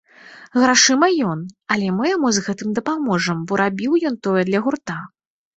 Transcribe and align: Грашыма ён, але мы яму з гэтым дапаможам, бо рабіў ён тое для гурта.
Грашыма 0.61 1.09
ён, 1.31 1.43
але 1.75 1.91
мы 1.99 2.09
яму 2.15 2.27
з 2.37 2.43
гэтым 2.45 2.73
дапаможам, 2.79 3.37
бо 3.51 3.61
рабіў 3.63 3.91
ён 4.13 4.21
тое 4.27 4.41
для 4.53 4.59
гурта. 4.67 5.01